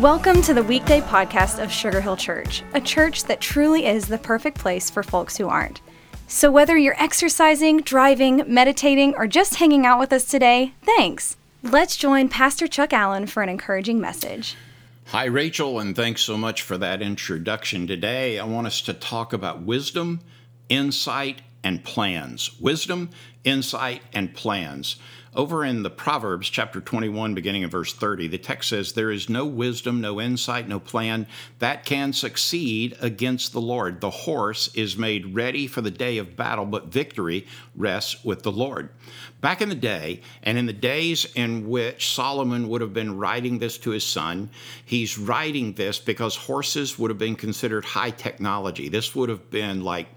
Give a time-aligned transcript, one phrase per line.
[0.00, 4.18] Welcome to the weekday podcast of Sugar Hill Church, a church that truly is the
[4.18, 5.80] perfect place for folks who aren't.
[6.28, 11.38] So, whether you're exercising, driving, meditating, or just hanging out with us today, thanks.
[11.62, 14.54] Let's join Pastor Chuck Allen for an encouraging message.
[15.06, 17.86] Hi, Rachel, and thanks so much for that introduction.
[17.86, 20.20] Today, I want us to talk about wisdom,
[20.68, 22.50] insight, and plans.
[22.60, 23.08] Wisdom,
[23.46, 24.96] insight, and plans.
[25.36, 29.28] Over in the Proverbs, chapter 21, beginning in verse 30, the text says, There is
[29.28, 31.26] no wisdom, no insight, no plan
[31.58, 34.00] that can succeed against the Lord.
[34.00, 37.46] The horse is made ready for the day of battle, but victory
[37.76, 38.88] rests with the Lord.
[39.42, 43.58] Back in the day, and in the days in which Solomon would have been writing
[43.58, 44.48] this to his son,
[44.86, 48.88] he's writing this because horses would have been considered high technology.
[48.88, 50.08] This would have been like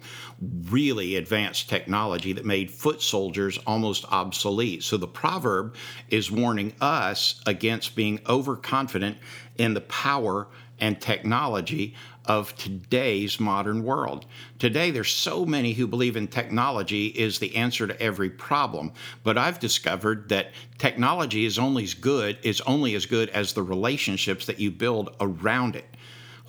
[0.70, 3.19] really advanced technology that made foot soldiers
[3.68, 4.84] almost obsolete.
[4.84, 5.76] So the proverb
[6.10, 9.18] is warning us against being overconfident
[9.58, 10.48] in the power
[10.80, 14.26] and technology of today's modern world.
[14.60, 18.92] Today, there's so many who believe in technology is the answer to every problem.
[19.24, 23.64] But I've discovered that technology is only as good is only as good as the
[23.64, 25.98] relationships that you build around it.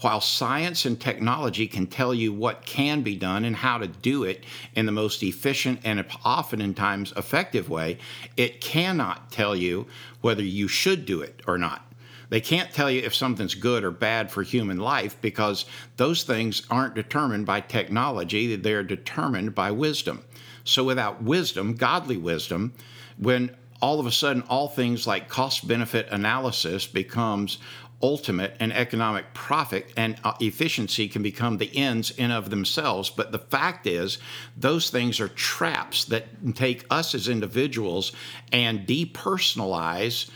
[0.01, 4.25] While science and technology can tell you what can be done and how to do
[4.25, 7.99] it in the most efficient and often in times effective way,
[8.37, 9.87] it cannot tell you
[10.23, 11.87] whether you should do it or not.
[12.31, 16.63] They can't tell you if something's good or bad for human life because those things
[16.71, 20.23] aren't determined by technology, they're determined by wisdom.
[20.65, 22.73] So without wisdom, godly wisdom,
[23.19, 27.59] when all of a sudden all things like cost benefit analysis becomes
[28.03, 33.31] ultimate and economic profit and uh, efficiency can become the ends in of themselves but
[33.31, 34.19] the fact is
[34.57, 38.13] those things are traps that take us as individuals
[38.53, 40.31] and depersonalize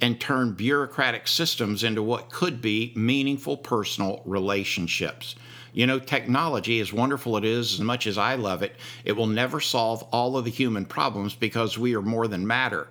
[0.00, 5.34] and turn bureaucratic systems into what could be meaningful personal relationships.
[5.72, 8.74] You know, technology, as wonderful it is, as much as I love it,
[9.04, 12.88] it will never solve all of the human problems because we are more than matter.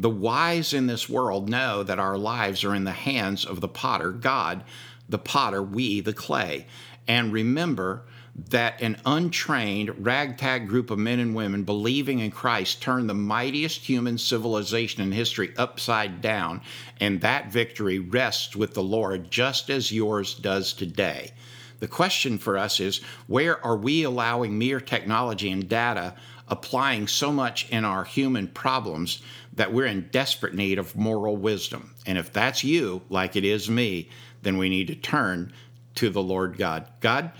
[0.00, 3.66] The wise in this world know that our lives are in the hands of the
[3.66, 4.62] potter, God,
[5.08, 6.68] the potter, we, the clay.
[7.08, 8.04] And remember
[8.50, 13.86] that an untrained, ragtag group of men and women believing in Christ turned the mightiest
[13.86, 16.60] human civilization in history upside down,
[17.00, 21.32] and that victory rests with the Lord just as yours does today.
[21.78, 26.14] The question for us is where are we allowing mere technology and data
[26.48, 29.22] applying so much in our human problems
[29.54, 31.94] that we're in desperate need of moral wisdom.
[32.06, 34.08] And if that's you, like it is me,
[34.42, 35.52] then we need to turn
[35.96, 36.86] to the Lord God.
[37.00, 37.32] God,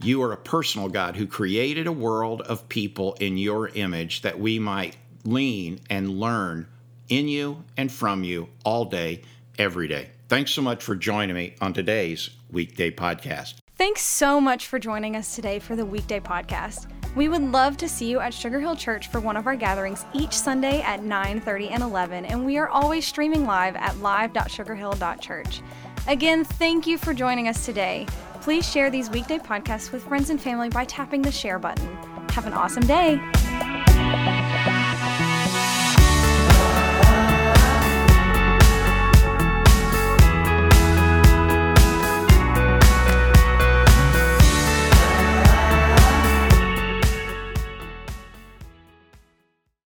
[0.00, 4.38] you are a personal God who created a world of people in your image that
[4.38, 6.66] we might lean and learn
[7.08, 9.22] in you and from you all day,
[9.58, 10.10] every day.
[10.28, 13.63] Thanks so much for joining me on today's weekday podcast.
[13.76, 16.86] Thanks so much for joining us today for the weekday podcast.
[17.16, 20.04] We would love to see you at Sugar Hill Church for one of our gatherings
[20.12, 25.60] each Sunday at 9:30 and 11, and we are always streaming live at live.sugarhill.church.
[26.06, 28.06] Again, thank you for joining us today.
[28.42, 31.88] Please share these weekday podcasts with friends and family by tapping the share button.
[32.30, 33.20] Have an awesome day.